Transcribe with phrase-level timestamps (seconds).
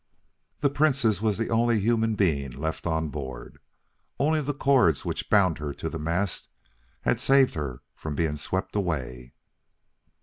[0.61, 3.59] The Princess was the only human being left on board.
[4.19, 6.49] Only the cords which bound her to the mast
[7.01, 9.35] had saved her from being swept away.